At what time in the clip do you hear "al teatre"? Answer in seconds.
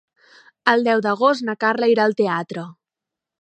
2.09-2.65